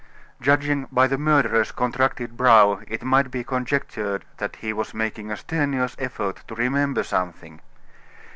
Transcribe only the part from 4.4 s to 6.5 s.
he was making a strenuous effort